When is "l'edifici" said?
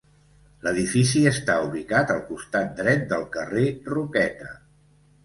0.67-1.19